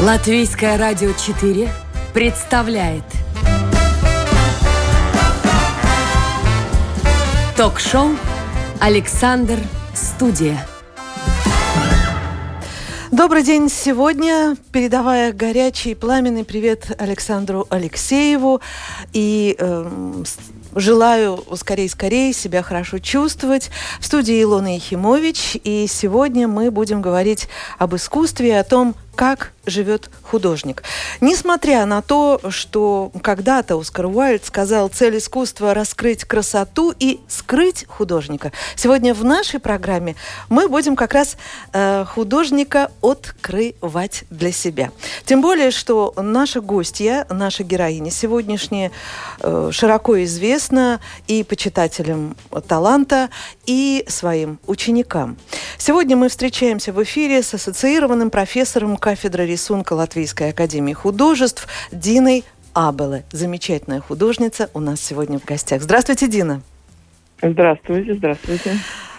[0.00, 1.70] Латвийское радио 4
[2.14, 3.04] представляет
[7.54, 8.16] Ток-шоу
[8.80, 9.58] «Александр
[9.94, 10.66] Студия».
[13.10, 13.68] Добрый день.
[13.68, 18.62] Сегодня, передавая горячий пламенный привет Александру Алексееву
[19.12, 20.22] и э,
[20.74, 23.70] Желаю скорее-скорее себя хорошо чувствовать.
[23.98, 25.56] В студии Илона Ехимович.
[25.64, 27.48] И сегодня мы будем говорить
[27.78, 30.82] об искусстве о том, как живет художник.
[31.20, 38.52] Несмотря на то, что когда-то Оскар Уайльд сказал, цель искусства– раскрыть красоту и скрыть художника.
[38.76, 40.16] Сегодня в нашей программе
[40.48, 41.36] мы будем как раз
[41.72, 44.90] э, художника открывать для себя.
[45.24, 48.90] Тем более, что наша гостья, наша героиня сегодняшняя
[49.40, 52.36] э, широко известна и почитателям
[52.66, 53.30] таланта,
[53.70, 55.36] и своим ученикам.
[55.78, 62.42] Сегодня мы встречаемся в эфире с ассоциированным профессором кафедры рисунка Латвийской академии художеств Диной
[62.74, 63.22] Абеле.
[63.30, 65.82] Замечательная художница у нас сегодня в гостях.
[65.82, 66.62] Здравствуйте, Дина.
[67.40, 68.72] Здравствуйте, здравствуйте.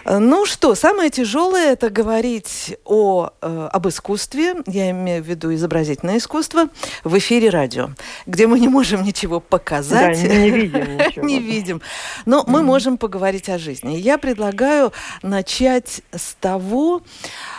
[0.04, 6.18] Ну что, самое тяжелое это говорить о, э, об искусстве, я имею в виду изобразительное
[6.18, 6.68] искусство,
[7.04, 7.90] в эфире радио,
[8.26, 10.20] где мы не можем ничего показать.
[10.22, 11.26] Да, не видим ничего.
[11.26, 11.82] не видим.
[12.26, 13.96] Но мы можем поговорить о жизни.
[13.96, 17.02] Я предлагаю начать с того,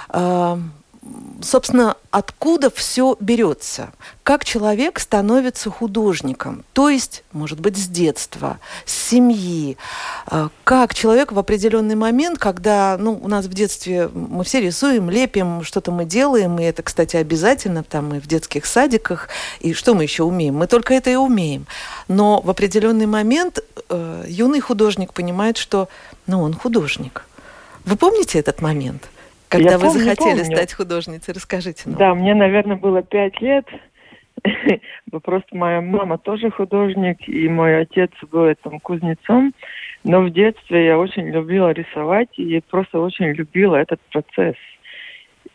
[0.10, 0.58] э,
[1.42, 3.92] собственно, откуда все берется?
[4.24, 6.64] Как человек становится художником?
[6.74, 9.78] То есть, может быть, с детства, с семьи.
[10.26, 15.10] А, как человек в определенный момент, когда, ну, у нас в детстве мы все рисуем,
[15.10, 19.94] лепим, что-то мы делаем, и это, кстати, обязательно, там, и в детских садиках, и что
[19.94, 20.56] мы еще умеем?
[20.56, 21.68] Мы только это и умеем.
[22.08, 23.60] Но в определенный момент
[23.90, 25.90] э, юный художник понимает, что,
[26.28, 27.26] ну, он художник.
[27.86, 29.10] Вы помните этот момент?
[29.54, 30.56] Когда я вы помню, захотели помню.
[30.58, 31.98] стать художницей, расскажите нам.
[31.98, 33.66] Да, мне, наверное, было пять лет.
[35.24, 39.54] Просто моя мама тоже художник, и мой отец был там кузнецом.
[40.04, 44.56] Но в детстве я очень любила рисовать, и просто очень любила этот процесс.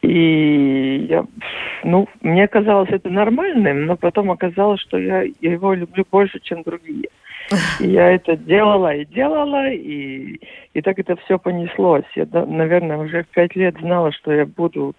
[0.01, 1.27] И я,
[1.83, 6.63] ну, мне казалось это нормальным, но потом оказалось, что я, я его люблю больше, чем
[6.63, 7.09] другие.
[7.81, 10.41] И я это делала и делала, и,
[10.75, 12.05] и так это все понеслось.
[12.15, 14.95] Я, наверное, уже в пять лет знала, что я буду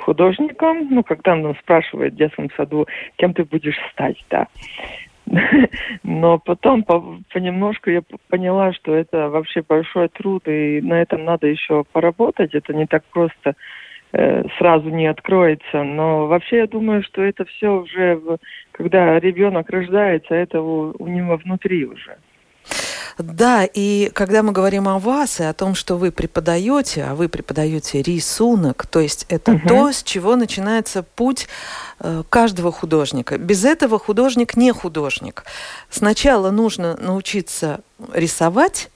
[0.00, 0.88] художником.
[0.90, 4.48] Ну, когда нам спрашивают в детском саду, кем ты будешь стать, да.
[6.02, 11.46] Но потом по, понемножку я поняла, что это вообще большой труд, и на этом надо
[11.46, 12.54] еще поработать.
[12.54, 13.54] Это не так просто Э,
[14.58, 15.82] сразу не откроется.
[15.82, 18.20] Но вообще я думаю, что это все уже,
[18.72, 22.16] когда ребенок рождается, это у, у него внутри уже.
[23.18, 27.28] Да, и когда мы говорим о вас и о том, что вы преподаете, а вы
[27.28, 29.68] преподаете рисунок, то есть это угу.
[29.68, 31.46] то, с чего начинается путь
[32.00, 33.38] э, каждого художника.
[33.38, 35.44] Без этого художник не художник.
[35.90, 37.82] Сначала нужно научиться
[38.12, 38.90] рисовать,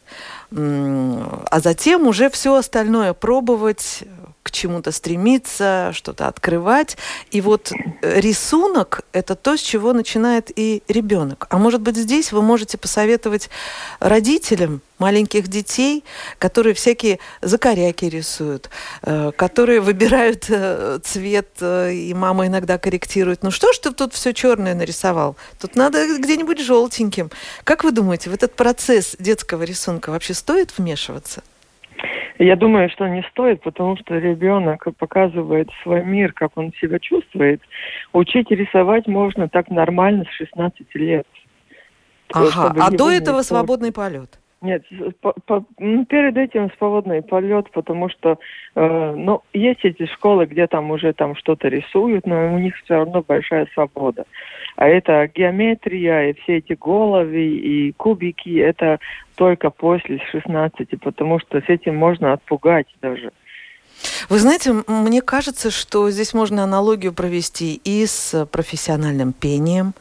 [0.51, 4.05] а затем уже все остальное пробовать,
[4.49, 6.97] к чему-то стремиться, что-то открывать.
[7.31, 11.47] И вот э, рисунок– это то, с чего начинает и ребенок.
[11.51, 13.51] А может быть, здесь вы можете посоветовать
[14.01, 16.03] родителям маленьких детей,
[16.39, 18.71] которые всякие закоряки рисуют,
[19.03, 23.43] э, которые выбирают э, цвет, и мама иногда корректирует.
[23.43, 25.37] Ну что ж ты тут все черное нарисовал?
[25.61, 27.31] Тут надо где-нибудь желтеньким.
[27.65, 31.43] Как вы думаете, в этот процесс детского рисунка вообще стоит вмешиваться?
[32.39, 37.61] Я думаю, что не стоит, потому что ребенок показывает свой мир, как он себя чувствует.
[38.13, 41.27] Учить рисовать можно так нормально с 16 лет.
[42.33, 44.39] Ага, а до этого свободный полет?
[44.61, 44.83] Нет,
[45.21, 48.39] по, по, ну, перед этим свободный полет, потому что,
[48.75, 52.95] э, ну, есть эти школы, где там уже там что-то рисуют, но у них все
[52.95, 54.25] равно большая свобода.
[54.75, 58.99] А это геометрия и все эти головы и кубики, это
[59.37, 63.31] только после 16, потому что с этим можно отпугать даже.
[64.29, 69.95] Вы знаете, мне кажется, что здесь можно аналогию провести и с профессиональным пением,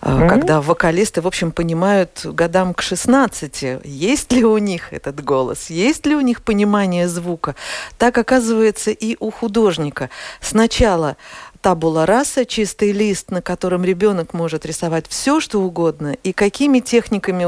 [0.00, 0.28] mm-hmm.
[0.28, 6.06] когда вокалисты, в общем, понимают годам к 16, есть ли у них этот голос, есть
[6.06, 7.54] ли у них понимание звука.
[7.98, 10.10] Так оказывается и у художника.
[10.40, 11.16] Сначала
[11.60, 17.46] табула раса, чистый лист, на котором ребенок может рисовать все, что угодно, и какими техниками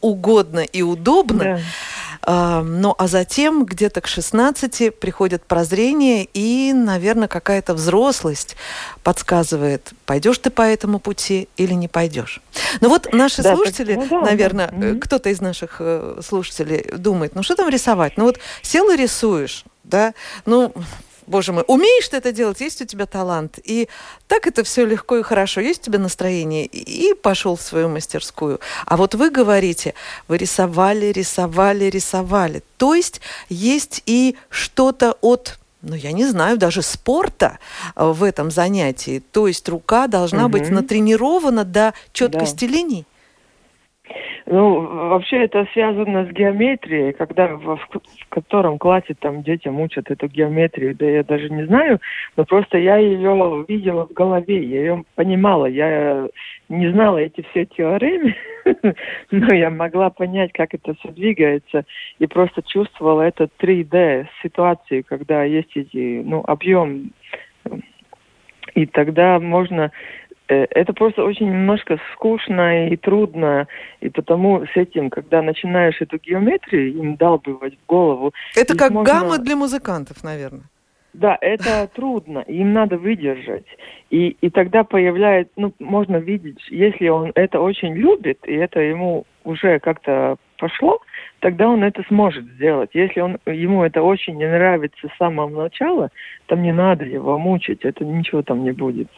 [0.00, 1.44] угодно и удобно.
[1.44, 1.60] Да.
[2.26, 8.56] Ну, а затем где-то к 16 приходит прозрение и, наверное, какая-то взрослость
[9.04, 12.40] подсказывает, пойдешь ты по этому пути или не пойдешь.
[12.80, 14.98] Ну вот наши да, слушатели, так, ну, да, наверное, да.
[15.00, 18.16] кто-то из наших э, слушателей думает, ну что там рисовать?
[18.16, 20.12] Ну вот сел и рисуешь, да,
[20.46, 20.74] ну
[21.26, 23.58] боже мой, умеешь ты это делать, есть у тебя талант.
[23.64, 23.88] И
[24.28, 28.60] так это все легко и хорошо, есть у тебя настроение, и пошел в свою мастерскую.
[28.86, 29.94] А вот вы говорите,
[30.28, 32.62] вы рисовали, рисовали, рисовали.
[32.76, 37.58] То есть есть и что-то от ну, я не знаю, даже спорта
[37.94, 39.22] э, в этом занятии.
[39.30, 40.52] То есть рука должна угу.
[40.52, 42.72] быть натренирована до четкости да.
[42.72, 43.06] линий.
[44.46, 50.28] Ну, вообще это связано с геометрией, когда в, в котором классе там детям учат эту
[50.28, 52.00] геометрию, да я даже не знаю,
[52.36, 56.28] но просто я ее видела в голове, я ее понимала, я
[56.68, 58.36] не знала эти все теоремы,
[59.32, 61.84] но я могла понять, как это все двигается,
[62.20, 67.10] и просто чувствовала это 3D ситуации, когда есть эти, ну, объем,
[68.74, 69.90] и тогда можно
[70.48, 73.66] это просто очень немножко скучно и трудно,
[74.00, 78.32] и потому с этим, когда начинаешь эту геометрию им долбывать в голову...
[78.54, 79.12] Это как можно...
[79.12, 80.64] гамма для музыкантов, наверное.
[81.12, 83.66] Да, это трудно, им надо выдержать.
[84.10, 89.24] И, и тогда появляется, ну, можно видеть, если он это очень любит, и это ему
[89.46, 91.00] уже как-то пошло,
[91.40, 92.90] тогда он это сможет сделать.
[92.94, 96.10] Если он, ему это очень не нравится с самого начала,
[96.46, 99.08] там не надо его мучить, это ничего там не будет.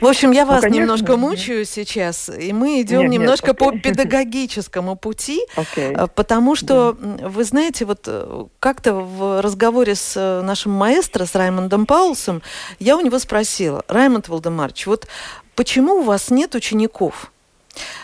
[0.00, 3.60] В общем, я ну, вас конечно, немножко мучаю сейчас, и мы идем нет, немножко нет,
[3.60, 3.72] okay.
[3.72, 6.10] по педагогическому пути, okay.
[6.14, 7.28] потому что, да.
[7.28, 12.42] вы знаете, вот э, как-то в разговоре с э, нашим маэстро, с Раймондом Паулсом,
[12.80, 15.06] я у него спросила, Раймонд Валдемарч, вот
[15.54, 17.30] почему у вас нет учеников?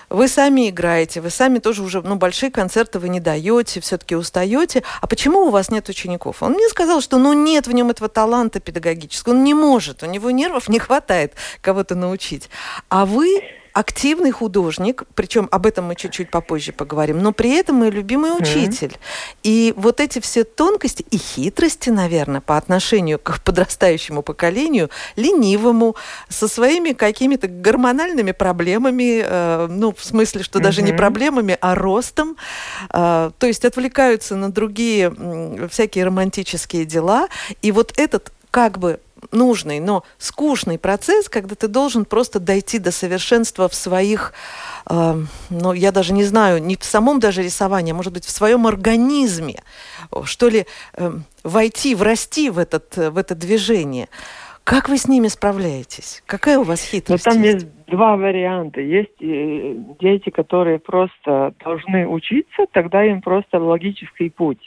[0.08, 4.82] Вы сами играете, вы сами тоже уже, ну, большие концерты вы не даете, все-таки устаете.
[5.00, 6.42] А почему у вас нет учеников?
[6.42, 10.06] Он мне сказал, что, ну, нет в нем этого таланта педагогического, он не может, у
[10.06, 12.50] него нервов не хватает кого-то научить.
[12.88, 13.42] А вы
[13.72, 18.88] активный художник, причем об этом мы чуть-чуть попозже поговорим, но при этом мой любимый учитель.
[18.88, 19.36] Mm-hmm.
[19.42, 25.96] И вот эти все тонкости и хитрости, наверное, по отношению к подрастающему поколению, ленивому,
[26.28, 30.62] со своими какими-то гормональными проблемами, э, ну, в смысле, что mm-hmm.
[30.62, 32.36] даже не проблемами, а ростом,
[32.90, 37.28] э, то есть отвлекаются на другие э, всякие романтические дела.
[37.62, 42.90] И вот этот как бы нужный, но скучный процесс, когда ты должен просто дойти до
[42.90, 44.32] совершенства в своих,
[44.88, 45.14] э,
[45.50, 48.66] ну, я даже не знаю, не в самом даже рисовании, а может быть в своем
[48.66, 49.62] организме,
[50.24, 51.12] что ли, э,
[51.44, 54.08] войти, врасти в, этот, в это движение.
[54.64, 56.22] Как вы с ними справляетесь?
[56.24, 57.26] Какая у вас ну, хитрость?
[57.26, 58.80] Ну, там есть два варианта.
[58.80, 64.60] Есть э, дети, которые просто должны учиться, тогда им просто логический путь.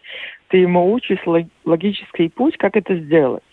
[0.49, 1.23] Ты ему учишь
[1.63, 3.43] логический путь, как это сделать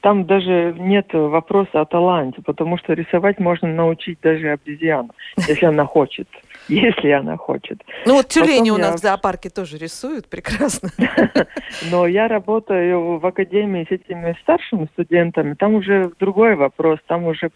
[0.00, 5.84] там даже нет вопроса о таланте, потому что рисовать можно научить даже обезьяну, если она
[5.84, 6.28] хочет.
[6.68, 7.82] Если она хочет.
[8.04, 10.90] Ну вот тюлени у нас в зоопарке тоже рисуют прекрасно.
[11.90, 15.54] Но я работаю в академии с этими старшими студентами.
[15.54, 16.98] Там уже другой вопрос.
[17.06, 17.50] Там уже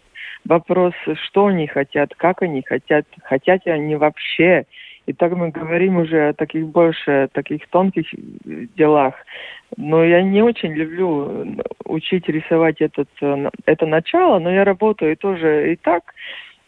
[0.45, 0.93] вопрос,
[1.25, 4.65] что они хотят, как они хотят, хотят ли они вообще.
[5.05, 8.05] И так мы говорим уже о таких больше таких тонких
[8.75, 9.15] делах.
[9.75, 15.73] Но я не очень люблю учить рисовать этот, э, это начало, но я работаю тоже
[15.73, 16.13] и так.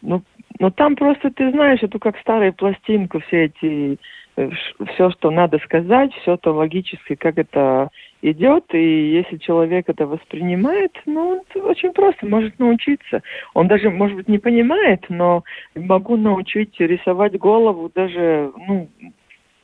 [0.02, 0.22] Но,
[0.58, 3.98] но там просто ты знаешь, это как старая пластинка, все эти,
[4.36, 4.50] э,
[4.92, 7.90] все, что надо сказать, все это логически, как это
[8.30, 13.22] идет, и если человек это воспринимает, ну, очень просто, может научиться.
[13.54, 18.88] Он даже, может быть, не понимает, но могу научить рисовать голову даже, ну,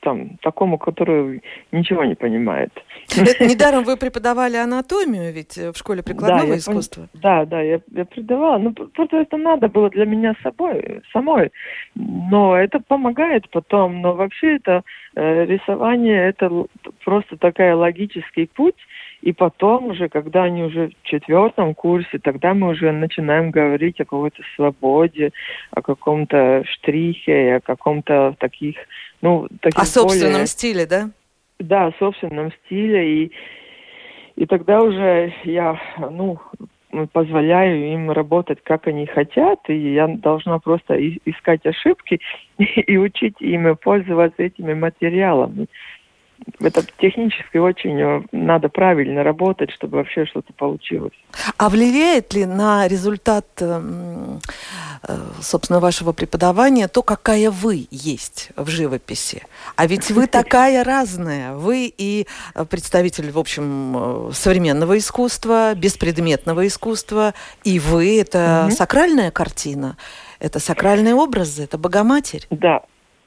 [0.02, 2.70] там, такому, который ничего не понимает.
[3.16, 7.08] Это недаром вы преподавали анатомию ведь э, в школе прикладного да, искусства.
[7.14, 8.58] Я, да, да, я, я преподавала.
[8.58, 11.52] Ну, просто это надо было для меня собой, самой.
[11.94, 14.02] Но это помогает потом.
[14.02, 14.82] Но вообще это
[15.14, 16.50] э, рисование, это
[17.04, 18.76] просто такой логический путь.
[19.20, 24.04] И потом уже, когда они уже в четвертом курсе, тогда мы уже начинаем говорить о
[24.04, 25.30] какой-то свободе,
[25.70, 28.76] о каком-то штрихе, о каком-то таких
[29.22, 30.46] ну, о собственном более...
[30.46, 31.10] стиле, да?
[31.58, 33.24] Да, о собственном стиле.
[33.24, 33.32] И,
[34.36, 36.38] и тогда уже я, ну,
[37.12, 40.94] позволяю им работать, как они хотят, и я должна просто
[41.24, 42.20] искать ошибки
[42.58, 45.68] и учить им пользоваться этими материалами
[46.60, 51.12] это технически очень э, надо правильно работать, чтобы вообще что-то получилось.
[51.56, 54.40] А влияет ли на результат, эм,
[55.06, 59.42] э, собственно, вашего преподавания то, какая вы есть в живописи?
[59.76, 61.54] А ведь вы такая разная.
[61.54, 62.26] Вы и
[62.70, 67.34] представитель, в общем, э, современного искусства, беспредметного искусства,
[67.64, 69.96] и вы— это сакральная картина,
[70.38, 72.46] это сакральные образы, это Богоматерь.
[72.50, 72.82] Да,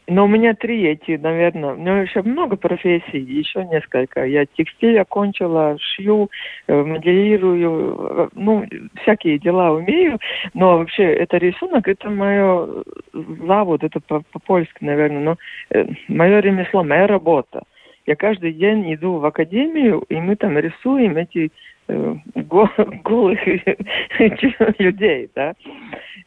[0.07, 1.74] Но у меня три эти, наверное.
[1.74, 4.25] У меня еще много профессий, еще несколько.
[4.25, 6.29] Я текстиль окончила, шью,
[6.67, 8.65] э, моделирую, э, ну,
[9.01, 10.19] всякие дела умею.
[10.53, 12.83] Но вообще это рисунок, это мое
[13.13, 15.21] завод, это по-польски, наверное.
[15.21, 15.38] Но
[15.71, 17.63] э, мое ремесло, моя работа.
[18.05, 21.50] Я каждый день иду в академию, и мы там рисуем эти Э,
[21.88, 23.39] голых
[24.80, 25.54] людей, да.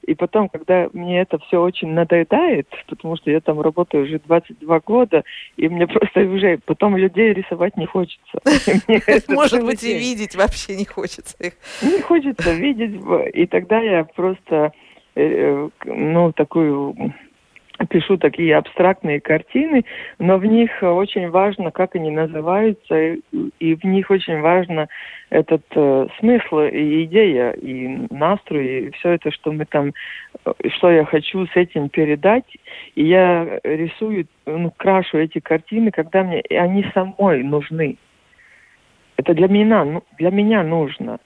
[0.07, 4.81] И потом, когда мне это все очень надоедает, потому что я там работаю уже 22
[4.81, 5.25] года,
[5.57, 8.41] и мне просто уже потом людей рисовать не хочется.
[9.29, 11.53] Может быть, и видеть вообще не хочется их.
[11.83, 13.00] Не хочется видеть,
[13.35, 14.73] и тогда я просто,
[15.15, 17.12] э, э, ну, такую
[17.87, 19.85] пишу такие абстрактные картины,
[20.18, 23.16] но в них очень важно, как они называются,
[23.61, 24.88] и в них очень важно
[25.30, 29.92] этот э, смысл и идея, и настрой, и все это, что мы там,
[30.44, 32.56] э, что я хочу с этим передать.
[32.94, 37.97] И я рисую, ну, крашу эти картины, когда мне и они самой нужны.
[39.16, 41.18] Это для меня, ну, для меня нужно.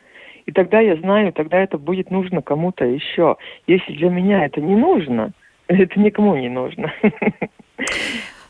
[0.44, 3.36] И тогда я знаю, тогда это будет нужно кому-то еще.
[3.66, 5.30] Если для меня это не нужно–
[5.68, 6.92] это никому не нужно.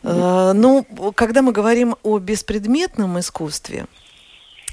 [0.04, 3.86] Э, ну, когда мы говорим о беспредметном искусстве,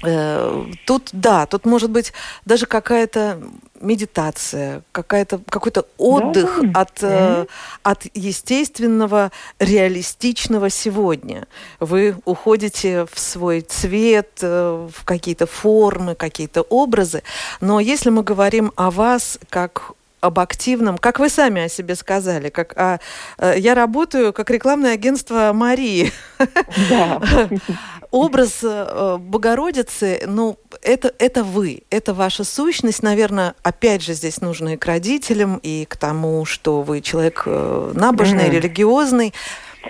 [0.04, 2.12] э, Тут, да, тут может быть
[2.44, 3.40] даже какая-то
[3.80, 6.80] медитация, какая-то, какой-то отдых да.
[6.80, 7.48] от, mm-hmm.
[7.84, 9.30] от естественного,
[9.60, 11.46] реалистичного сегодня.
[11.78, 17.22] Вы уходите в свой цвет, в какие-то формы, какие-то образы.
[17.60, 22.50] Но если мы говорим о вас как об активном, как вы сами о себе сказали,
[22.50, 22.98] как а,
[23.56, 26.12] я работаю как рекламное агентство Марии.
[26.88, 27.20] Да.
[28.10, 34.74] Образ э, Богородицы, ну, это, это вы, это ваша сущность, наверное, опять же, здесь нужно
[34.74, 38.50] и к родителям, и к тому, что вы человек э, набожный, mm-hmm.
[38.50, 39.34] религиозный.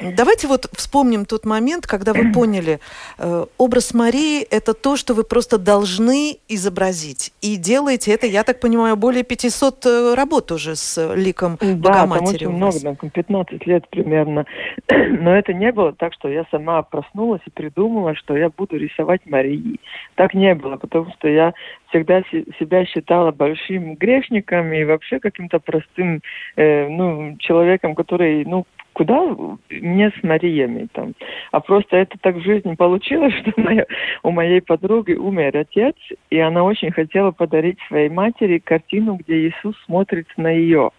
[0.01, 2.79] Давайте вот вспомним тот момент, когда вы поняли,
[3.19, 7.33] э, образ Марии– это то, что вы просто должны изобразить.
[7.43, 12.45] И делаете это, я так понимаю, более 500 э, работ уже с ликом да, Богоматери.
[12.45, 14.47] Да, очень много, 15 лет примерно.
[14.89, 19.23] Но это не было так, что я сама проснулась и придумала, что я буду рисовать
[19.27, 19.81] Марии.
[20.15, 21.53] Так не было, потому что я
[21.89, 22.23] всегда
[22.59, 26.23] себя считала большим грешником и вообще каким-то простым
[26.57, 28.67] э, ну, человеком, который ну,
[29.01, 29.35] куда
[29.71, 31.15] мне с Мариями там.
[31.53, 33.87] А просто это так в жизни получилось, что моя,
[34.23, 35.97] у моей подруги умер отец,
[36.29, 40.91] и она очень хотела подарить своей матери картину, где Иисус смотрит на ее.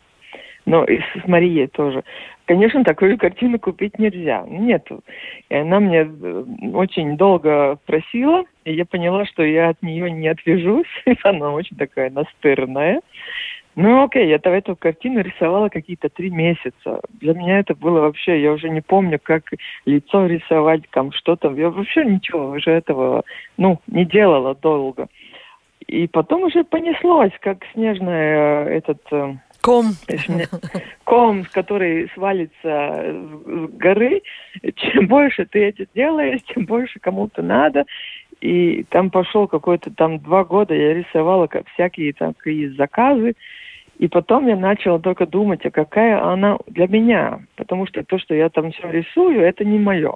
[0.65, 2.03] Но и с Марией тоже.
[2.45, 4.45] Конечно, такую картину купить нельзя.
[4.47, 5.03] Нету.
[5.49, 6.43] И она мне э,
[6.73, 10.87] очень долго просила, и я поняла, что я от нее не отвяжусь.
[11.23, 13.01] она очень такая настырная.
[13.75, 16.99] Ну окей, я эту картину рисовала какие-то три месяца.
[17.21, 19.43] Для меня это было вообще, я уже не помню, как
[19.85, 21.55] лицо рисовать, там что там.
[21.55, 23.23] Я вообще ничего уже этого,
[23.57, 25.07] ну, не делала долго.
[25.87, 29.01] И потом уже понеслось, как снежная э, этот...
[29.11, 29.85] Э, ком.
[31.05, 34.21] Ком, который свалится с горы.
[34.75, 37.85] Чем больше ты это делаешь, тем больше кому-то надо.
[38.41, 43.35] И там пошел какой-то, там два года я рисовала как всякие такие заказы.
[44.01, 47.41] И потом я начала только думать, а какая она для меня.
[47.55, 50.15] Потому что то, что я там все рисую, это не мое.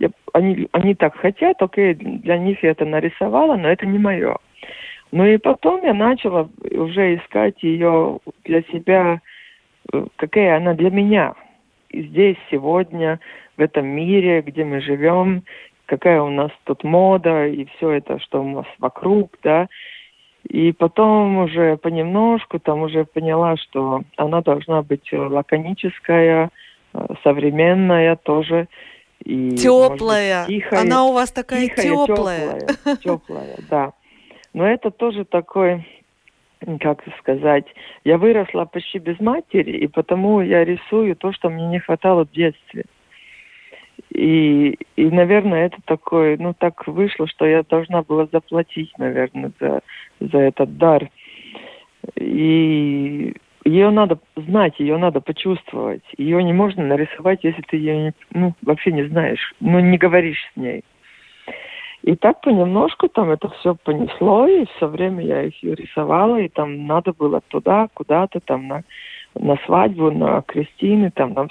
[0.00, 4.36] Я, они, они так хотят, окей, для них я это нарисовала, но это не мое.
[5.12, 9.20] Ну и потом я начала уже искать ее для себя,
[9.92, 11.34] э, какая она для меня.
[11.90, 13.20] И здесь, сегодня,
[13.56, 15.44] в этом мире, где мы живем,
[15.86, 19.68] какая у нас тут мода и все это, что у нас вокруг, да.
[20.48, 26.50] И потом уже понемножку там уже поняла, что она должна быть лаконическая,
[26.92, 28.68] э, современная тоже.
[29.24, 30.46] И, теплая.
[30.46, 32.60] Быть, тихая, она у вас такая тихая, теплая.
[32.60, 33.92] Теплая, теплая, да.
[34.52, 35.86] Но это тоже такой,
[36.80, 37.64] как сказать,
[38.04, 42.30] я выросла почти без матери, и потому я рисую то, что мне не хватало в
[42.32, 42.84] детстве.
[44.14, 49.80] И, и, наверное, это такое, ну, так вышло, что я должна была заплатить, наверное, за,
[50.20, 51.10] за этот дар.
[52.16, 56.04] И ее надо знать, ее надо почувствовать.
[56.16, 60.56] Ее не можно нарисовать, если ты ее ну, вообще не знаешь, ну, не говоришь с
[60.56, 60.84] ней.
[62.02, 66.86] И так понемножку там это все понесло, и все время я их рисовала, и там
[66.86, 68.82] надо было туда, куда-то, там на,
[69.34, 71.48] на свадьбу, на крестины, там, ну,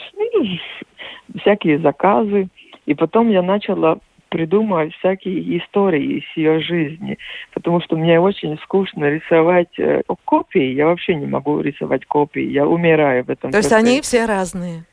[1.39, 2.48] всякие заказы.
[2.86, 4.00] И потом я начала
[4.34, 7.20] придумывать всякие истории из ее жизни,
[7.53, 10.74] потому что мне очень скучно рисовать э, копии.
[10.74, 13.51] Я вообще не могу рисовать копии, я умираю в этом.
[13.51, 14.86] То есть они все разные?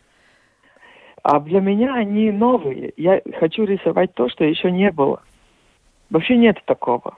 [1.23, 2.93] А для меня они новые.
[2.99, 5.23] Я хочу рисовать то, что еще не было.
[6.11, 7.17] Вообще нет такого.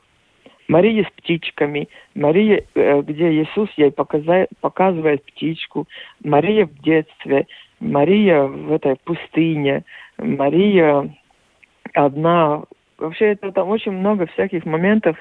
[0.69, 5.89] Мария с птичками, Мария, э, где Иисус ей показает, показывает птичку,
[6.23, 7.47] Мария в детстве,
[7.83, 9.85] Мария в этой пустыне,
[10.19, 11.15] Мария
[11.93, 12.63] одна.
[12.99, 15.17] Вообще это там очень много всяких моментов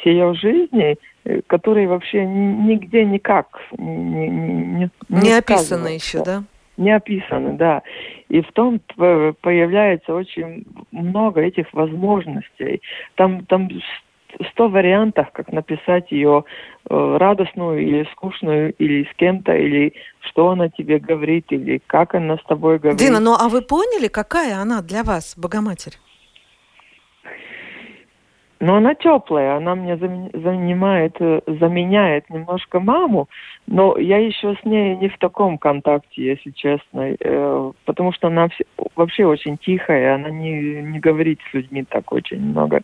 [0.00, 6.44] с ее жизни, э, которые вообще нигде никак не, не, не, не описаны еще, да?
[6.76, 7.82] Не описаны, да.
[8.28, 8.80] И в том
[9.40, 12.82] появляется очень много этих возможностей.
[13.16, 13.68] Там, там
[14.50, 16.44] сто вариантов, как написать ее
[16.88, 22.36] э, радостную или скучную, или с кем-то, или что она тебе говорит, или как она
[22.36, 23.00] с тобой говорит.
[23.00, 25.94] Дина, ну а вы поняли, какая она для вас, Богоматерь?
[28.64, 33.28] Но она теплая, она мне занимает, э, заменяет немножко маму,
[33.66, 38.48] но я еще с ней не в таком контакте, если честно, э, потому что она
[38.96, 42.80] вообще очень тихая, она не, не говорит с людьми так очень много.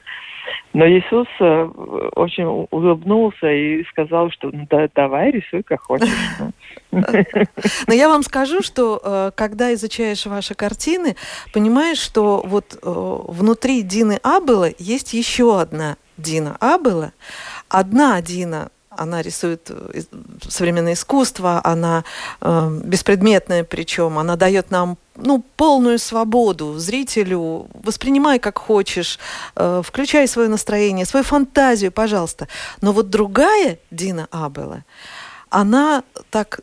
[0.73, 1.63] Но Иисус э,
[2.15, 6.09] очень улыбнулся и сказал, что ну, да, давай рисуй как хочешь.
[6.91, 11.17] Но я вам скажу, что э, когда изучаешь ваши картины,
[11.53, 17.13] понимаешь, что вот э, внутри Дины Абела есть еще одна Дина Абела.
[17.69, 20.03] Одна Дина она рисует э,
[20.49, 22.05] современное искусство, она
[22.41, 29.19] э, беспредметная причем, она дает нам ну, полную свободу зрителю, воспринимай как хочешь,
[29.57, 32.47] э, включай свое настроение, свою фантазию, пожалуйста.
[32.83, 34.85] Но вот другая Дина Абела,
[35.49, 36.61] она так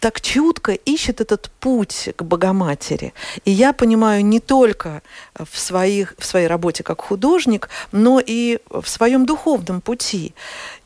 [0.00, 3.14] так чутко ищет этот путь к Богоматери.
[3.46, 5.00] И я понимаю не только
[5.34, 10.34] в, своих, в своей работе как художник, но и в своем духовном пути.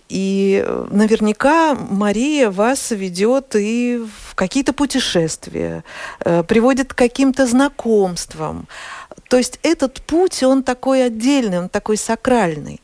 [0.08, 5.84] И э, наверняка Мария вас ведет и в какие-то путешествия,
[6.24, 8.66] э, приводит к каким-то знакомствам.
[9.28, 12.80] То есть этот путь, он такой отдельный, он такой сакральный.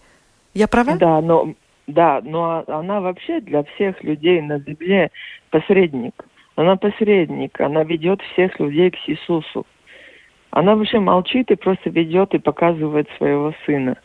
[0.53, 0.97] Я права?
[0.97, 1.55] Да, но,
[1.87, 5.11] да, но она вообще для всех людей на земле
[5.51, 6.25] посредник.
[6.57, 9.67] Она посредник, она ведет всех людей к Иисусу.
[10.51, 13.97] Она вообще молчит и просто ведет и показывает своего сына.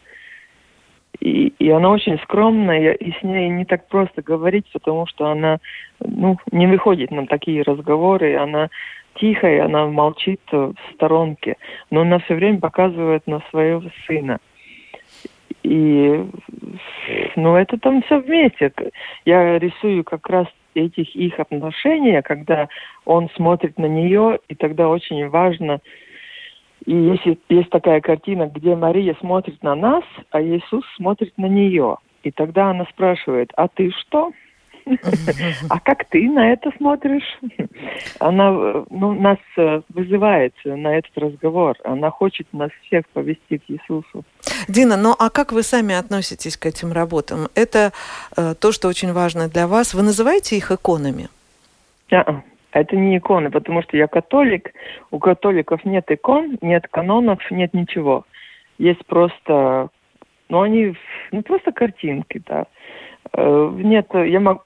[1.20, 5.60] И, и она очень скромная, и с ней не так просто говорить, потому что она
[6.00, 8.70] ну, не выходит на такие разговоры, она
[9.16, 11.58] тихая, она молчит в сторонке,
[11.92, 14.40] но она все время показывает на своего сына.
[15.64, 16.26] И
[17.36, 18.72] ну, это там все вместе.
[19.26, 22.70] Я рисую как раз этих их отношения, когда
[23.06, 25.82] он смотрит на нее, и тогда очень важно,
[26.90, 31.98] и если есть такая картина, где Мария смотрит на нас, а Иисус смотрит на нее.
[32.24, 34.32] И тогда она спрашивает, а ты что?
[35.70, 37.40] А как ты на это смотришь?
[38.20, 38.50] Она
[38.90, 41.78] ну, нас э, вызывает на этот разговор.
[41.84, 44.24] Она хочет нас всех повести к Иисусу.
[44.68, 47.50] Дина, ну а как вы сами относитесь к этим работам?
[47.54, 47.92] Это
[48.36, 49.94] э, то, что очень важно для вас.
[49.94, 51.30] Вы называете их иконами?
[52.12, 52.42] А-а.
[52.72, 54.74] Это не иконы, потому что я католик.
[55.12, 58.26] У католиков нет икон, нет канонов, нет ничего.
[58.78, 59.90] Есть просто,
[60.50, 60.96] ну они,
[61.32, 62.68] ну просто картинки, да.
[63.34, 64.62] Э, нет, я могу,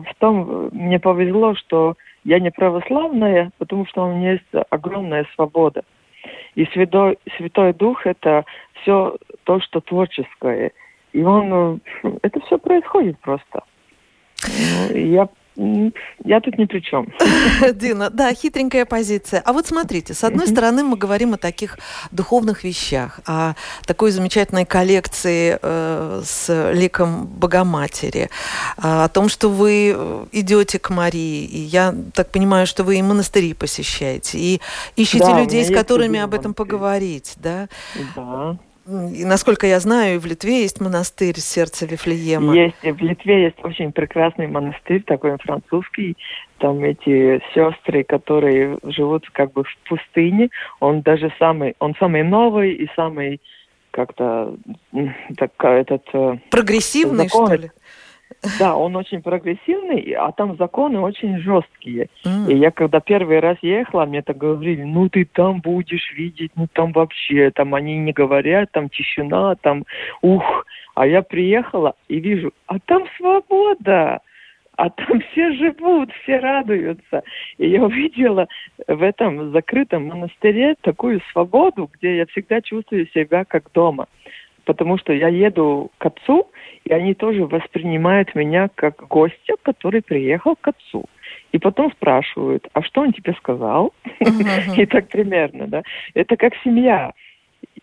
[0.00, 5.84] в том мне повезло, что я не православная, потому что у меня есть огромная свобода.
[6.54, 8.44] И Святой, Святой Дух это
[8.80, 10.72] все то, что творческое.
[11.12, 13.62] И он, э, это все происходит просто.
[14.42, 17.06] Ну, я я тут ни при чем.
[17.74, 19.40] Дина, да, хитренькая позиция.
[19.44, 21.78] А вот смотрите, с одной стороны мы говорим о таких
[22.10, 23.54] духовных вещах, о
[23.86, 28.30] такой замечательной коллекции э, с ликом Богоматери,
[28.76, 33.02] о том, что вы э, идете к Марии, и я так понимаю, что вы и
[33.02, 34.60] монастыри посещаете, и
[34.96, 37.68] ищете да, людей, с которыми об этом поговорить, да?
[38.16, 38.58] Да.
[38.86, 42.54] И, насколько я знаю, в Литве есть монастырь сердца Вифлеема.
[42.54, 46.16] Есть, в Литве есть очень прекрасный монастырь, такой французский.
[46.58, 50.50] Там эти сестры, которые живут как бы в пустыне.
[50.80, 53.40] Он даже самый, он самый новый и самый
[53.90, 54.54] как-то
[55.38, 56.02] так, этот...
[56.12, 57.70] Э, Прогрессивный, закон, что ли?
[58.58, 62.08] Да, он очень прогрессивный, а там законы очень жесткие.
[62.24, 62.52] Mm.
[62.52, 66.66] И я когда первый раз ехала, мне так говорили, ну ты там будешь видеть, ну
[66.72, 69.84] там вообще, там они не говорят, там тишина, там
[70.22, 70.66] ух.
[70.94, 74.20] А я приехала и вижу, а там свобода,
[74.76, 77.22] а там все живут, все радуются.
[77.58, 78.48] И я увидела
[78.86, 84.06] в этом закрытом монастыре такую свободу, где я всегда чувствую себя как дома
[84.64, 86.48] потому что я еду к отцу,
[86.84, 91.04] и они тоже воспринимают меня как гостя, который приехал к отцу.
[91.52, 93.92] и потом спрашивают, а что он тебе сказал?
[94.76, 95.82] И так примерно, да.
[96.14, 97.12] Это как семья.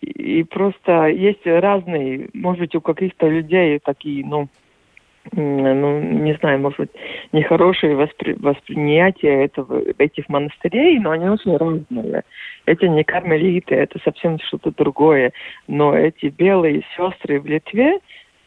[0.02, 4.50] И просто есть разные, может быть, у каких-то людей такие, ну,
[5.32, 6.92] ну, не знаю, может быть,
[7.32, 12.24] нехорошие воспри восприятия этого, этих монастырей, но они очень разные.
[12.66, 15.32] Эти не кармелиты, это совсем что-то другое.
[15.68, 18.00] Но эти белые сестры в Литве,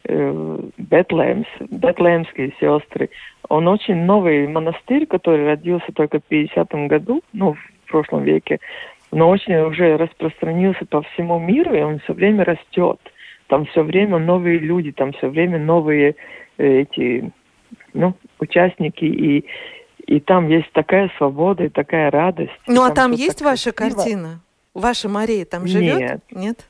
[0.03, 3.09] э, Бетлеемские сестры,
[3.49, 8.59] он очень новый монастырь, который родился только в 50-м году, ну, в прошлом веке,
[9.11, 12.99] но очень уже распространился по всему миру, и он все время растет.
[13.47, 16.15] Там все время новые люди, там все время новые
[16.57, 17.31] эти,
[17.93, 19.45] ну, участники, и,
[20.05, 22.51] и там есть такая свобода и такая радость.
[22.67, 23.97] Ну, а там есть ваша красиво.
[23.97, 24.41] картина?
[24.73, 25.99] Ваша Мария там живет?
[25.99, 26.21] Нет.
[26.31, 26.65] Нет?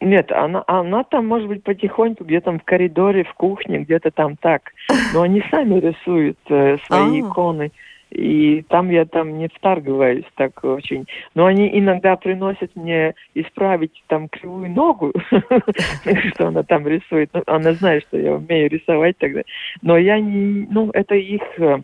[0.00, 4.72] Нет, она, она там, может быть, потихоньку, где-то в коридоре, в кухне, где-то там так.
[5.12, 7.20] Но они сами рисуют э, свои А-а-а.
[7.20, 7.72] иконы.
[8.10, 11.06] И там я там не вторгиваюсь так очень.
[11.34, 15.12] Но они иногда приносят мне исправить там кривую ногу,
[16.34, 17.30] что она там рисует.
[17.32, 19.42] Ну, она знает, что я умею рисовать тогда.
[19.82, 20.66] Но я не...
[20.70, 21.42] Ну, это их...
[21.58, 21.80] Э,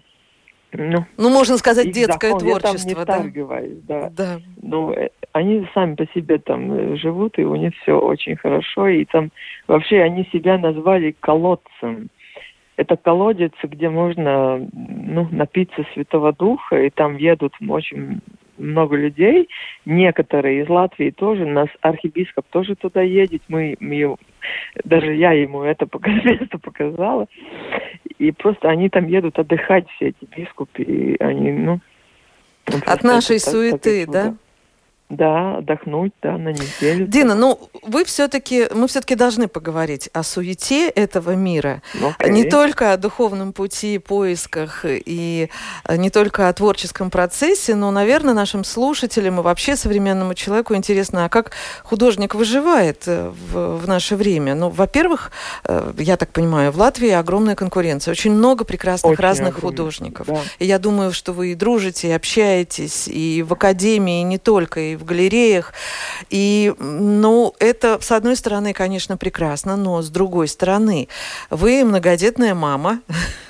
[0.72, 2.40] ну, ну, можно сказать, детское закон.
[2.40, 3.34] творчество, я там не
[3.86, 4.10] да?
[4.10, 4.10] да.
[4.10, 4.40] да.
[4.60, 8.88] Ну, э, они сами по себе там э, живут, и у них все очень хорошо.
[8.88, 9.30] И там
[9.68, 12.10] вообще они себя назвали колодцем
[12.76, 18.20] это колодец, где можно ну, напиться Святого Духа, и там едут очень
[18.58, 19.48] много людей.
[19.84, 23.42] Некоторые из Латвии тоже, нас архиепископ тоже туда едет.
[23.48, 24.16] Мы, мы
[24.84, 25.86] даже я ему это
[26.24, 27.26] место показала.
[28.18, 31.80] И просто они там едут отдыхать, все эти бискупы, и они, ну...
[32.84, 34.34] От нашей это, суеты, так, да?
[35.08, 37.06] Да, отдохнуть, да, на неделю.
[37.06, 41.80] Дина, ну вы все-таки, мы все-таки должны поговорить о суете этого мира.
[41.94, 42.30] Okay.
[42.30, 45.48] Не только о духовном пути, поисках и
[45.88, 51.28] не только о творческом процессе, но, наверное, нашим слушателям и вообще современному человеку интересно, а
[51.28, 51.52] как
[51.84, 54.56] художник выживает э, в, в наше время.
[54.56, 55.30] Ну, во-первых,
[55.64, 59.76] э, я так понимаю, в Латвии огромная конкуренция, очень много прекрасных очень разных огромный.
[59.76, 60.26] художников.
[60.26, 60.40] Да.
[60.58, 64.80] И я думаю, что вы и дружите, и общаетесь, и в академии, и не только,
[64.80, 65.72] и в галереях.
[66.30, 71.08] И, ну, это, с одной стороны, конечно, прекрасно, но с другой стороны,
[71.50, 73.00] вы многодетная мама,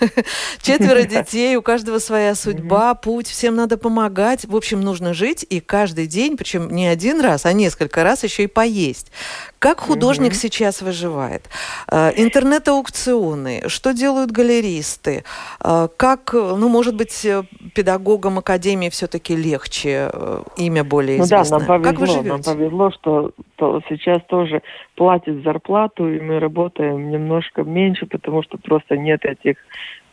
[0.61, 4.45] четверо детей, у каждого своя судьба, путь, всем надо помогать.
[4.45, 8.45] В общем, нужно жить и каждый день, причем не один раз, а несколько раз еще
[8.45, 9.11] и поесть.
[9.59, 11.49] Как художник сейчас выживает?
[11.91, 15.25] Э, интернет-аукционы, что делают галеристы?
[15.61, 17.43] Э, как, ну, может быть, э,
[17.75, 20.11] педагогам академии все-таки легче,
[20.57, 21.36] имя более известное?
[21.39, 22.29] Ну да, нам повезло, как вы живете?
[22.29, 24.63] нам повезло, что то сейчас тоже
[24.95, 29.57] платят зарплату, и мы работаем немножко меньше, потому что просто нет этих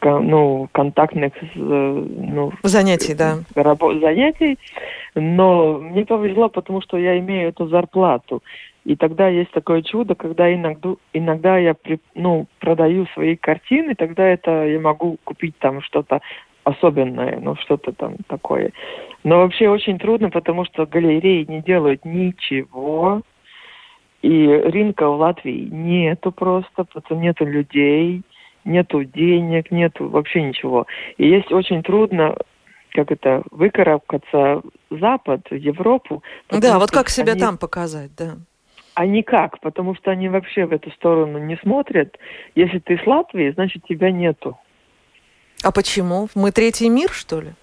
[0.02, 3.38] ну, контактных ну, занятий, да.
[3.56, 4.58] занятий.
[5.16, 8.44] Но мне повезло, потому что я имею эту зарплату.
[8.86, 11.76] И тогда есть такое чудо, когда иногда, иногда я
[12.16, 16.20] ну, продаю свои картины, тогда это я могу купить там что-то
[16.64, 18.72] особенное, ну что-то там такое.
[19.24, 23.22] Но вообще очень трудно, потому что галереи не делают ничего,
[24.22, 28.22] и рынка в Латвии нету просто, потому нету людей,
[28.64, 30.88] нету денег, нету вообще ничего.
[31.18, 32.36] И есть очень трудно
[32.94, 36.24] как это, выкарабкаться в Запад, в Европу.
[36.50, 37.42] Да, вот как себя они...
[37.42, 38.36] там показать, да.
[38.96, 42.16] А никак, потому что они вообще в эту сторону не смотрят.
[42.54, 44.58] Если ты с Латвии, значит тебя нету.
[45.64, 46.28] А почему?
[46.36, 47.54] Мы третий мир, что ли?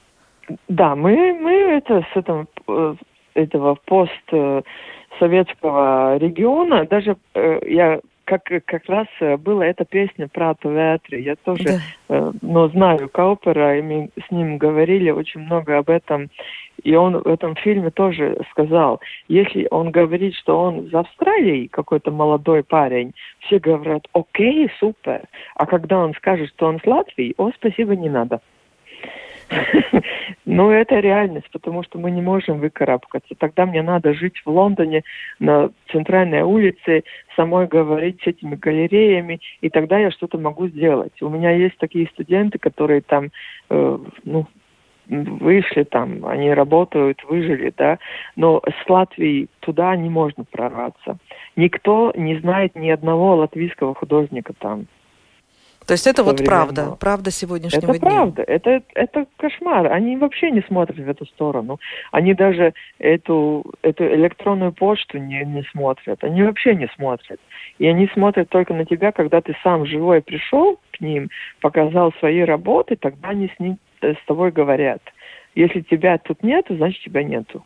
[0.68, 2.94] Да, мы, мы это с этого, э,
[3.34, 8.00] этого постсоветского региона, даже э, я
[8.30, 11.20] как, как раз э, была эта песня про Туветри.
[11.22, 11.80] Я тоже, да.
[12.08, 16.30] э, ну, знаю Каупера, и мы с ним говорили очень много об этом.
[16.84, 22.12] И он в этом фильме тоже сказал, если он говорит, что он из Австралии, какой-то
[22.12, 25.22] молодой парень, все говорят, окей, супер.
[25.56, 28.40] А когда он скажет, что он с Латвии, о, спасибо, не надо.
[30.46, 33.34] Ну, это реальность, потому что мы не можем выкарабкаться.
[33.38, 35.02] Тогда мне надо жить в Лондоне
[35.38, 37.04] на центральной улице,
[37.36, 41.20] самой говорить с этими галереями, и тогда я что-то могу сделать.
[41.22, 43.30] У меня есть такие студенты, которые там,
[43.70, 44.46] э, ну,
[45.10, 47.98] вышли там, они работают, выжили, да,
[48.36, 51.18] но с Латвии туда не можно прорваться.
[51.56, 54.86] Никто не знает ни одного латвийского художника там.
[55.90, 58.08] То есть это вот правда, правда сегодняшнего это дня.
[58.08, 59.92] Это правда, это, это кошмар.
[59.92, 61.80] Они вообще не смотрят в эту сторону.
[62.12, 66.22] Они даже эту, эту электронную почту не, не смотрят.
[66.22, 67.40] Они вообще не смотрят.
[67.80, 71.28] И они смотрят только на тебя, когда ты сам живой пришел к ним,
[71.60, 75.02] показал свои работы, тогда они с, ним, с тобой говорят.
[75.56, 77.64] Если тебя тут нету, значит тебя нету.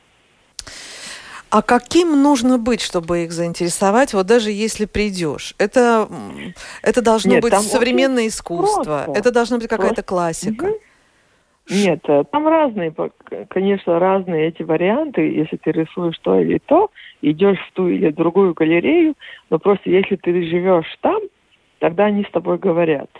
[1.54, 5.54] А каким нужно быть, чтобы их заинтересовать, вот даже если придешь?
[5.56, 6.08] Это,
[6.82, 9.20] это должно Нет, быть современное искусство, просто.
[9.20, 10.64] это должна быть какая-то классика.
[10.64, 10.74] Угу.
[11.70, 12.92] Нет, э, там разные,
[13.50, 15.20] конечно, разные эти варианты.
[15.20, 16.90] Если ты рисуешь то или то,
[17.22, 19.14] идешь в ту или другую галерею,
[19.48, 21.20] но просто если ты живешь там,
[21.78, 23.10] тогда они с тобой говорят.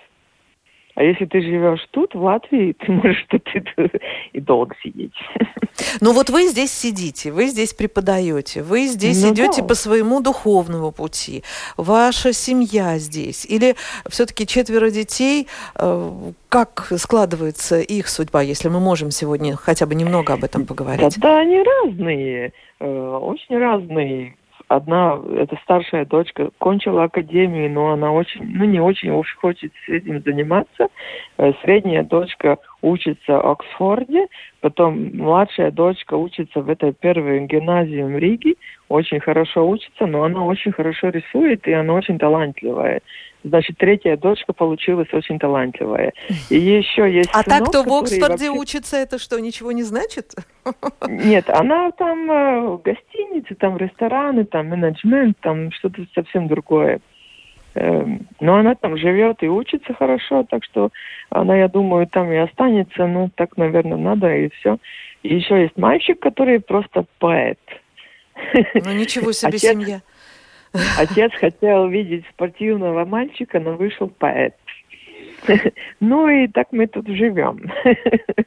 [0.95, 3.43] А если ты живешь тут, в Латвии, ты можешь тут
[4.33, 5.13] и, долго сидеть.
[6.01, 9.69] Ну вот вы здесь сидите, вы здесь преподаете, вы здесь ну, идете да.
[9.69, 11.43] по своему духовному пути,
[11.77, 13.45] ваша семья здесь.
[13.45, 13.75] Или
[14.09, 16.11] все-таки четверо детей, э,
[16.49, 21.19] как складывается их судьба, если мы можем сегодня хотя бы немного об этом поговорить?
[21.19, 24.37] Да, да они разные, э, очень разные
[24.77, 29.89] одна, это старшая дочка, кончила академию, но она очень, ну не очень уж хочет с
[29.89, 30.89] этим заниматься.
[31.39, 34.27] Э, средняя дочка учится в Оксфорде,
[34.61, 38.55] потом младшая дочка учится в этой первой гимназии в Риге,
[38.89, 43.01] очень хорошо учится, но она очень хорошо рисует, и она очень талантливая.
[43.45, 46.15] Значит, третья дочка получилась очень талантливая.
[46.49, 48.49] И еще есть А сынок, так, кто в Оксфорде вообще...
[48.49, 50.33] учится, это что, ничего не значит?
[51.07, 57.01] Нет, она там э, гостиницы, там рестораны, там менеджмент, там что-то совсем другое.
[57.75, 60.91] Эм, но она там живет и учится хорошо, так что
[61.29, 63.07] она, я думаю, там и останется.
[63.07, 64.79] Ну, так, наверное, надо, и все.
[65.23, 67.59] И еще есть мальчик, который просто поэт.
[68.75, 69.71] Ну, ничего себе Отец...
[69.71, 70.01] семья.
[70.99, 74.55] Отец хотел видеть спортивного мальчика, но вышел поэт.
[76.01, 77.71] Ну и так мы тут живем.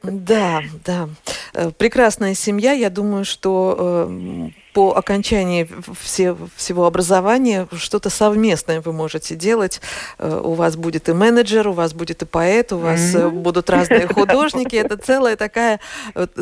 [0.02, 1.08] Да, да.
[1.54, 2.72] Э, прекрасная семья.
[2.72, 5.68] Я думаю, что э, по окончании
[6.00, 9.80] все, всего образования что-то совместное вы можете делать.
[10.20, 13.30] Э, у вас будет и менеджер, у вас будет и поэт, у вас mm-hmm.
[13.30, 14.76] будут разные художники.
[14.76, 15.80] Это целое такая,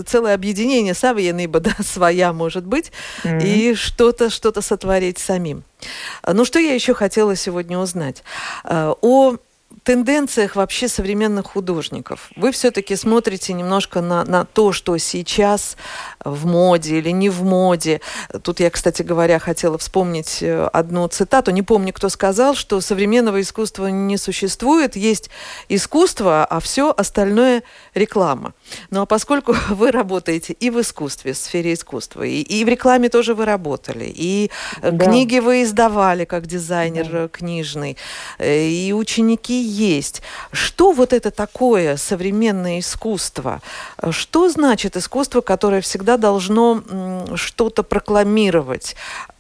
[0.05, 0.92] целое объединение.
[0.92, 2.92] Савья да, своя может быть.
[3.25, 3.42] Mm-hmm.
[3.42, 5.64] И что-то, что-то сотворить самим.
[6.31, 8.22] Ну, что я еще хотела сегодня узнать?
[8.64, 9.37] О
[9.83, 12.31] тенденциях вообще современных художников.
[12.37, 15.76] Вы все-таки смотрите немножко на, на то, что сейчас
[16.24, 18.00] в моде или не в моде.
[18.42, 21.50] Тут я, кстати говоря, хотела вспомнить э, одну цитату.
[21.52, 24.96] Не помню, кто сказал, что современного искусства не существует.
[24.96, 25.31] Есть
[25.68, 27.62] искусство, а все остальное
[27.94, 28.55] реклама.
[28.90, 33.09] Ну а поскольку вы работаете и в искусстве, в сфере искусства, и, и в рекламе
[33.09, 34.50] тоже вы работали, и
[34.83, 35.05] э, да.
[35.07, 37.29] книги вы издавали как дизайнер да.
[37.29, 37.96] книжный,
[38.38, 40.23] э, и ученики есть.
[40.53, 43.61] Что вот это такое современное искусство?
[44.11, 46.83] Что значит искусство, которое всегда должно
[47.37, 48.97] что-то прокламировать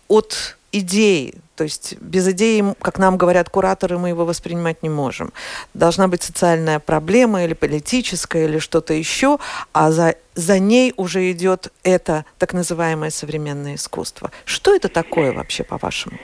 [0.08, 5.32] от идей, то есть без идеи, как нам говорят кураторы, мы его воспринимать не можем.
[5.74, 9.38] Должна быть социальная проблема или политическая, или что-то еще,
[9.72, 14.30] а за, за ней уже идет это так называемое современное искусство.
[14.44, 16.18] Что это такое вообще, по-вашему?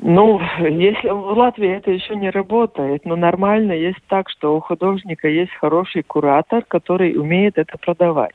[0.00, 5.28] Ну, если в Латвии это еще не работает, но нормально есть так, что у художника
[5.28, 8.34] есть хороший куратор, который умеет это продавать.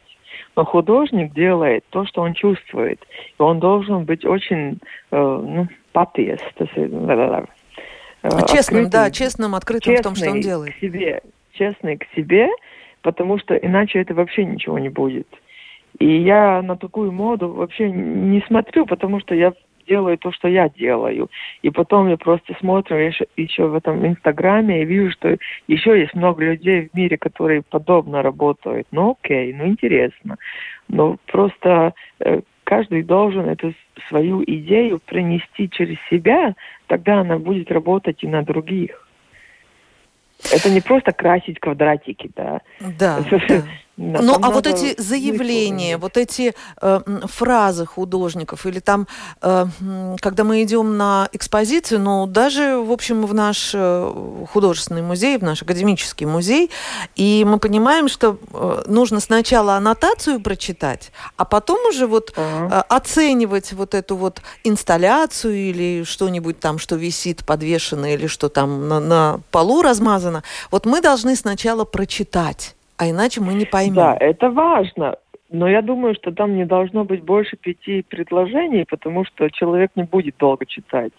[0.55, 2.99] Но художник делает то, что он чувствует.
[3.39, 4.79] И он должен быть очень,
[5.11, 6.39] э, ну, патиес.
[8.23, 10.75] Э, честным, да, честным, открытым в том, что он делает.
[10.75, 11.21] К себе,
[11.53, 12.47] честный к себе,
[13.01, 15.27] потому что иначе это вообще ничего не будет.
[15.99, 19.53] И я на такую моду вообще не смотрю, потому что я
[19.87, 21.29] делаю то, что я делаю.
[21.61, 26.13] И потом я просто смотрю еще, еще в этом Инстаграме и вижу, что еще есть
[26.13, 28.87] много людей в мире, которые подобно работают.
[28.91, 30.37] Ну окей, ну интересно.
[30.87, 33.73] Но просто э, каждый должен эту
[34.09, 36.55] свою идею принести через себя,
[36.87, 39.07] тогда она будет работать и на других.
[40.51, 42.61] Это не просто красить квадратики, да.
[42.99, 43.19] Да.
[43.31, 43.63] да.
[43.95, 49.07] Да, ну, а вот эти заявления, вот эти э, фразы художников, или там,
[49.43, 49.67] э,
[50.19, 55.43] когда мы идем на экспозицию, ну, даже, в общем, в наш э, художественный музей, в
[55.43, 56.71] наш академический музей,
[57.15, 62.71] и мы понимаем, что э, нужно сначала аннотацию прочитать, а потом уже вот uh-huh.
[62.71, 68.87] э, оценивать вот эту вот инсталляцию или что-нибудь там, что висит подвешено или что там
[68.87, 70.41] на, на полу размазано.
[70.71, 73.95] Вот мы должны сначала прочитать а иначе мы не поймем.
[73.95, 75.15] Да, это важно.
[75.49, 80.03] Но я думаю, что там не должно быть больше пяти предложений, потому что человек не
[80.03, 81.13] будет долго читать.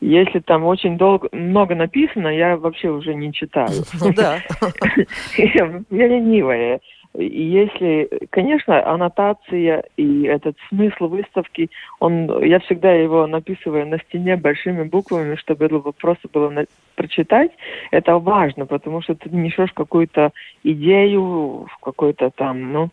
[0.00, 3.70] Если там очень долго, много написано, я вообще уже не читаю.
[4.00, 4.40] Ну да.
[5.36, 6.80] Я ленивая.
[7.16, 14.82] Если, конечно, аннотация и этот смысл выставки, он, я всегда его написываю на стене большими
[14.82, 17.52] буквами, чтобы это просто было на, прочитать.
[17.92, 20.32] Это важно, потому что ты несешь какую-то
[20.64, 22.90] идею, какой-то там, ну,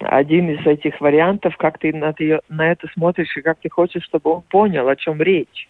[0.00, 4.04] один из этих вариантов, как ты на, это, на это смотришь и как ты хочешь,
[4.04, 5.68] чтобы он понял, о чем речь.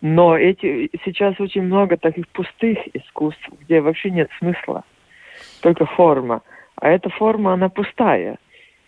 [0.00, 4.84] Но эти, сейчас очень много таких пустых искусств, где вообще нет смысла,
[5.60, 6.42] только форма.
[6.76, 8.38] А эта форма, она пустая.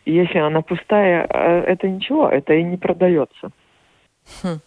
[0.04, 3.50] И если она пустая, э, это ничего, это и не продается.
[4.42, 4.60] Хм.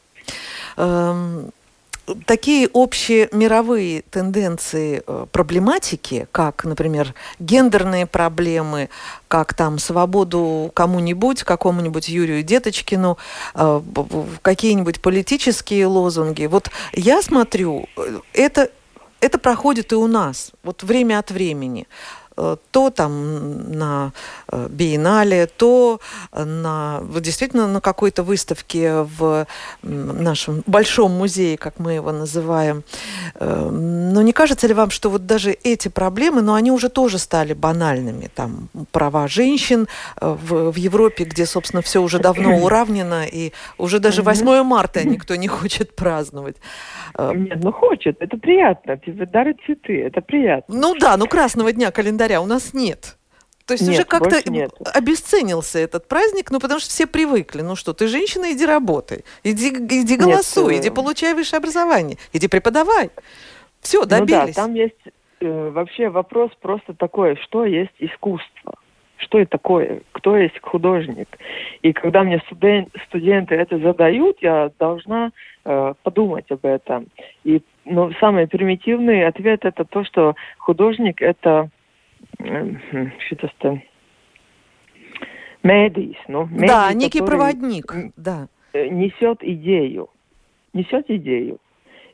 [0.77, 1.51] Эм,
[2.25, 8.89] такие общие мировые тенденции э, проблематики, как, например, гендерные проблемы,
[9.27, 13.17] как там свободу кому-нибудь, какому-нибудь Юрию Деточкину,
[13.55, 13.81] э,
[14.41, 16.45] какие-нибудь политические лозунги.
[16.45, 17.87] Вот я смотрю,
[18.33, 18.69] это,
[19.19, 21.87] это проходит и у нас, вот время от времени.
[22.41, 24.13] Э, то там на
[24.51, 25.99] э, биеннале, то
[26.33, 29.45] на, действительно на какой-то выставке в
[29.83, 32.83] нашем большом музее, как мы его называем.
[33.35, 37.19] Э, но не кажется ли вам, что вот даже эти проблемы, но они уже тоже
[37.19, 38.29] стали банальными?
[38.33, 39.87] Там права женщин
[40.19, 45.35] в, в Европе, где, собственно, все уже давно уравнено, и уже даже 8 марта никто
[45.35, 46.55] не хочет праздновать.
[47.33, 48.97] Нет, ну хочет, это приятно.
[48.97, 50.75] Тебе дарят цветы, это приятно.
[50.75, 53.17] Ну да, ну красного дня календаря у нас нет.
[53.65, 54.41] То есть нет, уже как-то
[54.93, 57.61] обесценился этот праздник, ну потому что все привыкли.
[57.61, 62.47] Ну что, ты женщина, иди работай, иди, иди голосуй, нет, иди получай высшее образование, иди
[62.47, 63.11] преподавай.
[63.79, 64.31] Все, добились.
[64.31, 64.95] Ну да, там есть
[65.39, 68.73] э, вообще вопрос просто такой, что есть искусство
[69.21, 71.27] что это такое, кто есть художник.
[71.81, 75.31] И когда мне студент, студенты это задают, я должна
[75.63, 77.07] э, подумать об этом.
[77.43, 81.69] И ну, самый примитивный ответ это то, что художник это
[82.39, 82.71] э,
[83.27, 83.81] что-то
[85.63, 88.47] медийс, ну, медий, да, некий проводник, да.
[88.73, 90.09] Несет идею,
[90.73, 91.59] несет идею.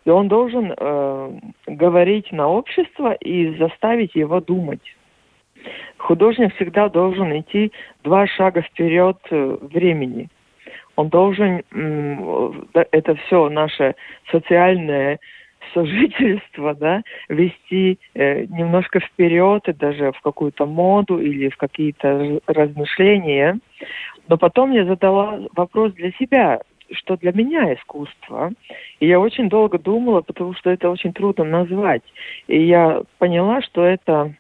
[0.04, 4.97] И он должен э, говорить на общество и заставить его думать
[5.98, 7.72] художник всегда должен идти
[8.04, 10.30] два шага вперед э, времени.
[10.96, 11.62] Он должен,
[12.74, 13.94] это все наше
[14.32, 15.20] социальное
[15.74, 23.60] сожительство, да, вести э, немножко вперед и даже в какую-то моду или в какие-то размышления.
[24.28, 28.52] Но потом я задала вопрос для себя, что для меня искусство.
[29.00, 32.04] И я очень долго думала, потому что это очень трудно назвать.
[32.48, 34.34] И я поняла, что это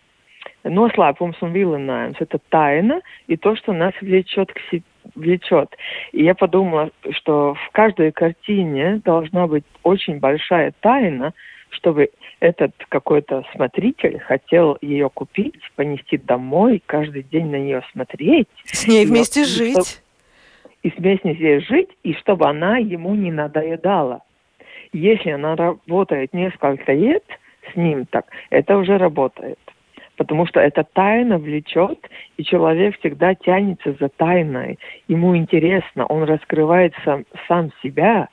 [0.70, 2.18] noslēpums un vilinājums.
[2.20, 4.84] Это тайна и то, что нас влечет к себе
[5.16, 5.76] влечет.
[6.12, 11.34] И я подумала, что в каждой картине должна быть очень большая тайна,
[11.70, 18.48] чтобы этот какой-то смотритель хотел ее купить, понести домой, каждый день на нее смотреть.
[18.66, 20.02] С ней вместе и, жить.
[20.84, 24.22] И вместе с ней жить, и чтобы она ему не надоедала.
[24.94, 27.24] Если она работает несколько лет
[27.72, 29.60] с ним так, это уже работает
[30.18, 32.00] потому что эта тайна влечет,
[32.38, 34.78] и человек всегда тянется за тайной.
[35.08, 38.28] Ему интересно, он раскрывает сам, сам себя,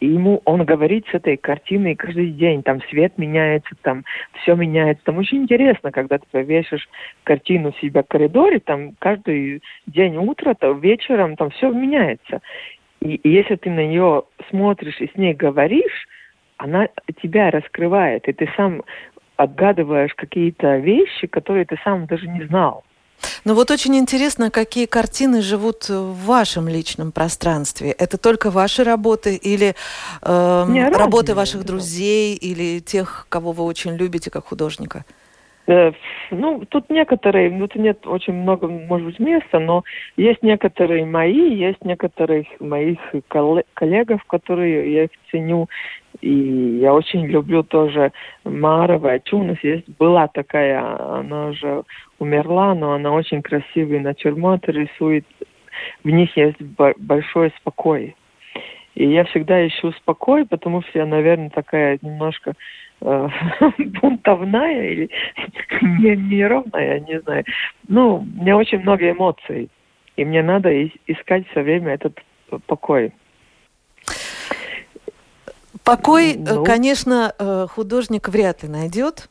[0.00, 2.62] и ему он говорит с этой картиной каждый день.
[2.62, 4.04] Там свет меняется, там
[4.40, 5.04] все меняется.
[5.04, 6.88] Там очень интересно, когда ты повешаешь
[7.24, 12.40] картину себя в коридоре, там каждый день утро, то вечером там все меняется.
[13.00, 16.06] И, и если ты на нее смотришь и с ней говоришь,
[16.56, 16.88] она
[17.22, 18.82] тебя раскрывает, и ты сам
[19.42, 22.84] отгадываешь какие-то вещи, которые ты сам даже не знал.
[23.44, 27.90] Ну вот очень интересно, какие картины живут в вашем личном пространстве.
[27.90, 29.74] Это только ваши работы или
[30.22, 35.04] э, не, работы ваших друзей или тех, кого вы очень любите как художника?
[35.66, 35.92] Э,
[36.30, 39.84] ну, тут некоторые, ну, тут нет очень много, может быть, места, но
[40.16, 42.98] есть некоторые мои, есть некоторых моих
[43.74, 45.68] коллегов, которые я их ценю,
[46.20, 48.12] и я очень люблю тоже
[48.44, 49.58] Марова Чунас.
[49.62, 50.78] Есть, была такая,
[51.18, 51.82] она уже
[52.18, 55.24] умерла, но она очень красивый натюрморт рисует.
[56.04, 58.16] В них есть большой спокой.
[58.94, 62.54] И я всегда ищу спокой, потому что я, наверное, такая немножко
[63.00, 63.28] э,
[63.78, 65.10] бунтовная или
[65.80, 67.44] не, неровная, я не знаю.
[67.88, 69.70] Ну, у меня очень много эмоций.
[70.16, 72.20] И мне надо искать все время этот
[72.66, 73.12] покой.
[75.84, 76.64] Покой, э, ну...
[76.64, 79.28] конечно, э, художник вряд ли найдет,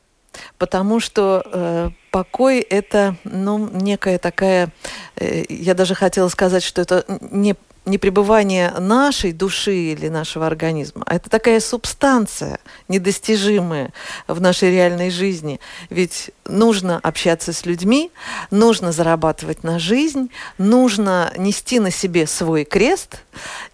[0.58, 4.70] потому что э, покой это, ну, некая такая,
[5.20, 7.56] я даже хотела сказать, что это не
[7.90, 13.92] не пребывание нашей души или нашего организма, а это такая субстанция недостижимая
[14.28, 15.60] в нашей реальной жизни.
[15.90, 18.12] Ведь нужно общаться с людьми,
[18.52, 23.24] нужно зарабатывать на жизнь, нужно нести на себе свой крест,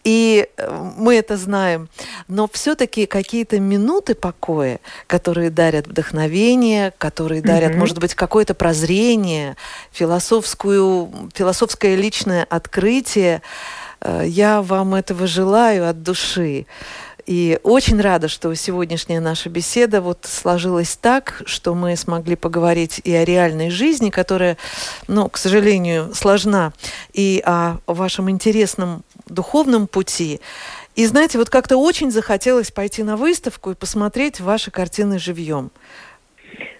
[0.03, 1.89] и э, мы это знаем.
[2.27, 7.77] Но все-таки какие-то минуты покоя, которые дарят вдохновение, которые дарят, mm-hmm.
[7.77, 9.57] может быть, какое-то прозрение,
[9.91, 13.41] философскую, философское личное открытие,
[14.23, 16.65] я вам этого желаю от души.
[17.25, 23.13] И очень рада, что сегодняшняя наша беседа вот сложилась так, что мы смогли поговорить и
[23.15, 24.57] о реальной жизни, которая,
[25.07, 26.71] ну, к сожалению, сложна,
[27.13, 30.39] и о вашем интересном духовном пути.
[30.95, 35.71] И знаете, вот как-то очень захотелось пойти на выставку и посмотреть ваши картины живьем.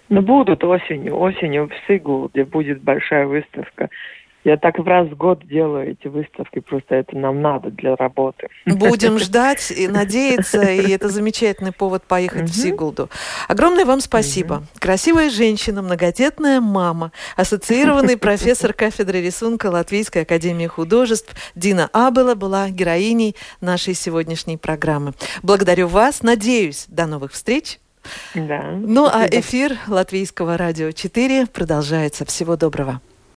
[0.08, 1.18] Ну, будут осенью.
[1.18, 3.90] Осенью в Сигулде будет большая выставка.
[4.46, 8.46] Я так в раз в год делаю эти выставки, просто это нам надо для работы.
[8.64, 13.10] Будем ждать и надеяться, и это замечательный повод поехать в Сигулду.
[13.48, 14.62] Огромное вам спасибо.
[14.78, 23.34] Красивая женщина, многодетная мама, ассоциированный профессор кафедры рисунка Латвийской академии художеств Дина Абела была героиней
[23.60, 25.14] нашей сегодняшней программы.
[25.42, 27.80] Благодарю вас, надеюсь, до новых встреч.
[28.36, 28.62] Да.
[28.76, 32.24] Ну а эфир Латвийского радио 4 продолжается.
[32.24, 33.00] Всего доброго.